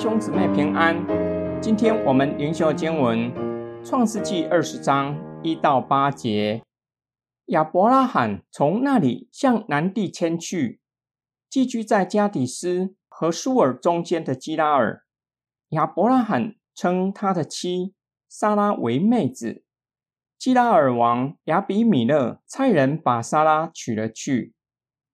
[0.00, 0.96] 兄姊妹平安。
[1.60, 3.30] 今天我们灵修经文
[3.84, 6.62] 《创世纪二十章一到八节。
[7.48, 10.80] 亚伯拉罕从那里向南地迁去，
[11.50, 15.04] 寄居在加底斯和苏尔中间的基拉尔。
[15.72, 17.92] 亚伯拉罕称他的妻
[18.26, 19.64] 莎拉为妹子。
[20.38, 24.54] 基拉尔王亚比米勒差人把莎拉娶了去，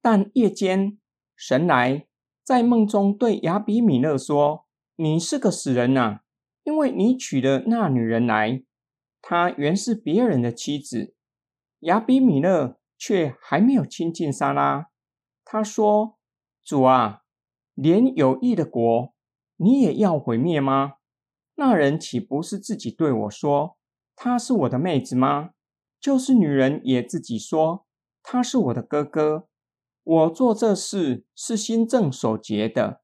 [0.01, 0.97] 但夜间
[1.35, 2.07] 神来
[2.45, 4.65] 在梦中对亚比米勒说
[4.97, 6.21] ：“你是个死人呐，
[6.65, 8.63] 因为你娶了那女人来，
[9.21, 11.15] 她原是别人的妻子。”
[11.81, 14.87] 亚比米勒却还没有亲近莎拉。
[15.45, 16.19] 他说
[16.65, 17.23] ：“主啊，
[17.75, 19.15] 连有益的国
[19.57, 20.95] 你也要毁灭吗？
[21.57, 23.77] 那人岂不是自己对我说？”
[24.17, 25.51] 她是我的妹子吗？
[26.01, 27.87] 就是女人也自己说
[28.23, 29.49] 她是我的哥哥。
[30.03, 33.03] 我做这事是心正守节的。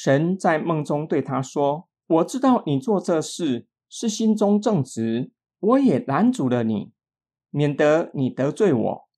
[0.00, 6.92] 神在梦中对他说：“我知道你做这事是心中正直，我也拦阻了你，
[7.50, 9.08] 免得你得罪我。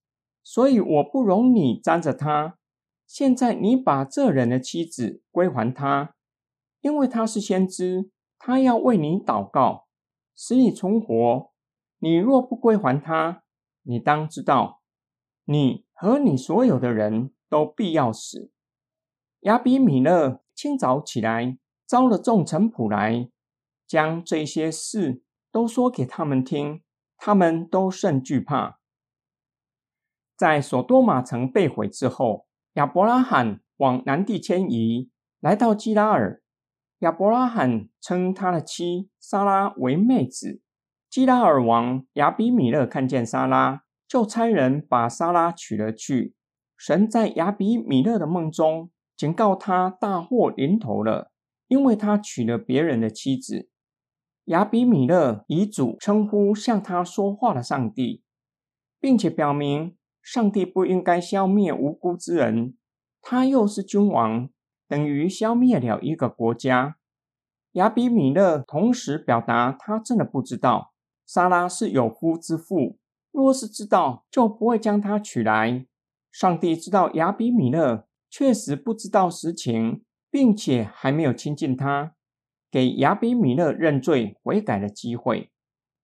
[0.43, 2.57] 所以我不容你沾着他。
[3.07, 6.15] 现在你把这人的妻子归还他，
[6.81, 8.09] 因为他是先知，
[8.39, 9.87] 他要为你祷告。”
[10.35, 11.51] 使你存活。
[11.99, 13.43] 你若不归还他，
[13.83, 14.81] 你当知道，
[15.45, 18.51] 你和你所有的人都必要死。
[19.41, 23.31] 亚比米勒清早起来，招了众臣仆来，
[23.87, 26.83] 将这些事都说给他们听。
[27.17, 28.79] 他们都甚惧怕。
[30.37, 36.43] 在索多玛城被毁之后，亚伯拉罕往南地迁移，来到基拉尔。
[36.99, 40.61] 亚伯拉罕称他的妻莎拉为妹子。
[41.09, 46.35] 基拉尔王亚比米勒看见莎拉，就差人把莎拉娶了去。
[46.77, 51.31] 神在亚比米勒的梦中警告他，大祸临头了，
[51.69, 53.69] 因为他娶了别人的妻子。
[54.45, 58.23] 亚比米勒遗嘱称呼向他说话的上帝，
[58.99, 62.79] 并且表明上帝不应该消灭无辜之人，
[63.21, 64.49] 他又是君王。
[64.89, 66.97] 等于消灭了一个国家。
[67.73, 70.95] 亚比米勒同时表达，他真的不知道
[71.27, 72.97] 莎拉是有夫之妇。
[73.33, 75.85] 若是知道，就不会将她娶来。
[76.33, 82.15] 上帝知道亚比米勒确实不知道实情，并且还没有亲近他，
[82.71, 85.51] 给亚比米勒认罪悔改的机会。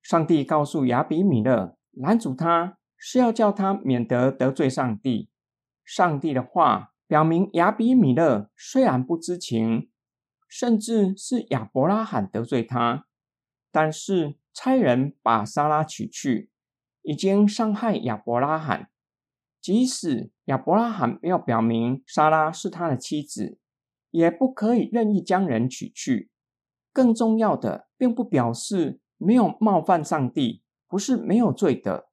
[0.03, 5.31] 上帝告诉亚比米勒，拦阻他是要叫他免得得罪上帝。
[5.85, 6.93] 上帝的话。
[7.09, 9.89] 表明亚比米勒虽然不知情，
[10.49, 13.07] 甚至是亚伯拉罕得罪他，
[13.71, 16.51] 但是差人把莎拉娶去，
[17.03, 18.91] 已经伤害亚伯拉罕。
[19.61, 23.59] 即使亚伯拉罕没有表明莎拉是他的妻子，
[24.11, 26.31] 也不可以任意将人娶去。
[26.93, 32.09] 更重要的，并不表示没有冒犯上帝，不是没有罪的。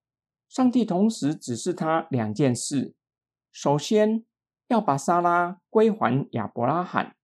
[0.49, 2.95] 上帝同时指示他两件事：
[3.51, 4.25] 首先，
[4.67, 7.15] 要把莎拉归还亚伯拉罕。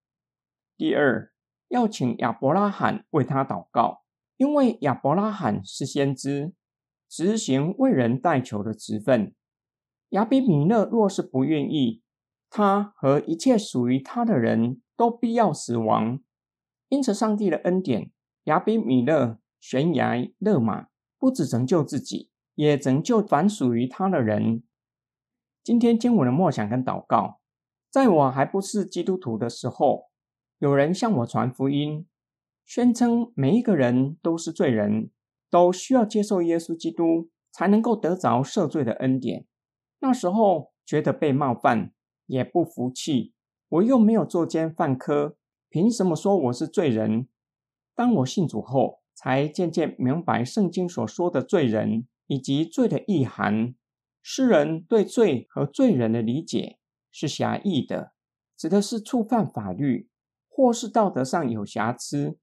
[0.77, 1.33] 第二，
[1.67, 4.03] 要请亚伯拉罕为他祷告，
[4.37, 6.53] 因为亚伯拉罕是先知，
[7.09, 9.35] 执行为人代求的职分。
[10.09, 12.01] 亚比米勒若是不愿意，
[12.49, 16.19] 他和一切属于他的人都必要死亡。
[16.87, 18.11] 因此，上帝的恩典，
[18.45, 20.87] 亚比米勒悬崖勒马，
[21.19, 24.63] 不只拯救自己，也拯救凡属于他的人。
[25.63, 27.39] 今天经文的默想跟祷告，
[27.91, 30.09] 在我还不是基督徒的时候，
[30.57, 32.07] 有人向我传福音，
[32.65, 35.11] 宣称每一个人都是罪人，
[35.51, 39.45] 都需要接受耶稣基督才能够得着赦罪的恩典。
[39.99, 41.93] 那时候觉得被冒犯，
[42.25, 43.33] 也不服气。
[43.67, 45.37] 我又没有作奸犯科，
[45.69, 47.27] 凭什么说我是罪人？
[47.93, 53.75] 当我信主后，才渐渐明白圣经所说的罪人以及罪的意涵。
[54.21, 56.77] 诗人对罪和罪人的理解
[57.11, 58.13] 是狭义的，
[58.57, 60.09] 指的是触犯法律
[60.47, 62.37] 或是道德上有瑕疵。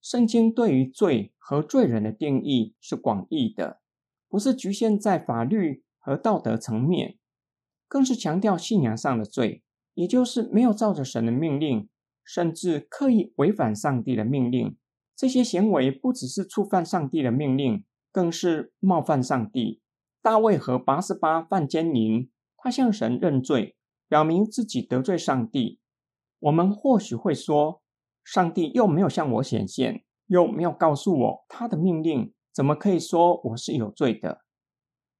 [0.00, 3.80] 圣经对于罪和罪人的定义是广义的，
[4.28, 7.18] 不是局限在法律和道德层面，
[7.86, 9.62] 更是强调信仰上的罪，
[9.94, 11.88] 也就是没有照着神的命令，
[12.24, 14.76] 甚至刻意违反上帝的命令。
[15.16, 19.80] 这些行为不只是触犯上帝的命令，更是冒犯上帝。
[20.22, 23.76] 大卫和八十八犯奸淫，他向神认罪，
[24.08, 25.80] 表明自己得罪上帝。
[26.38, 27.82] 我们或许会说，
[28.22, 34.42] 上帝又没有向我显现，又没有告诉我他的命令，怎么可以说我是有罪的？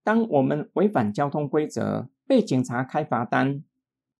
[0.08, 3.62] 当我们违反交通规则，被警察开罚单，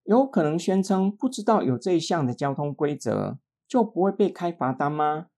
[0.04, 5.28] 有可能宣称不知道有这一项的交通规则，就不会被开罚单吗？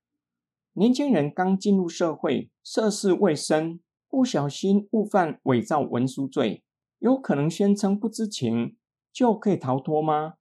[0.73, 6.65] 年轻人刚进入社会，涉世未深，不小心误犯伪造文书罪，
[6.99, 8.77] 有可能宣称不知情，
[9.13, 10.35] 就可以逃脱吗？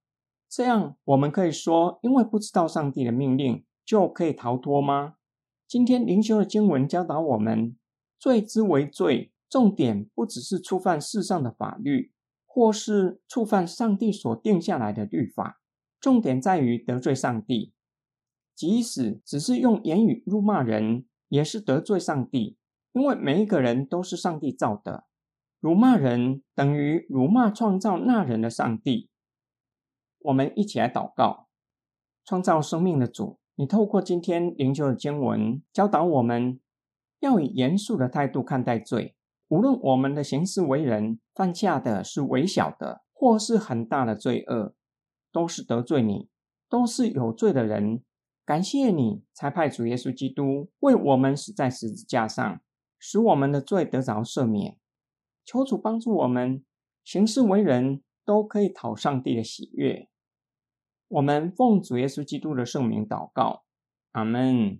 [0.49, 5.17] 这样我们可以说，因为不知道上帝的命令，就可以逃脱吗？
[5.67, 7.75] 今天灵修的经文教导我们，
[8.17, 12.13] 罪之为罪，重点不只是触犯世上的法律，
[12.45, 15.59] 或是触犯上帝所定下来的律法，
[15.99, 17.73] 重点在于得罪上帝。
[18.55, 22.57] 即使只是用言语辱骂人，也是得罪上帝。
[22.91, 25.05] 因为每一个人都是上帝造的，
[25.59, 29.09] 辱骂人等于辱骂创造那人的上帝。
[30.19, 31.47] 我们一起来祷告：
[32.25, 36.59] 创造生命的主，你透过今天灵修的经文教导我们，
[37.19, 39.15] 要以严肃的态度看待罪。
[39.49, 44.75] 无论我们的行事为人犯下的是微小的，或是很大的罪恶，
[45.31, 46.29] 都是得罪你，
[46.69, 48.03] 都是有罪的人。
[48.45, 52.61] 感谢你，才派主耶稣基督为我们死在十字架上，
[52.99, 54.77] 使我们的罪得着赦免。
[55.43, 56.63] 求主帮助我们
[57.03, 60.07] 行事为人，都可以讨上帝的喜悦。
[61.07, 63.63] 我们奉主耶稣基督的圣名祷告，
[64.11, 64.79] 阿门。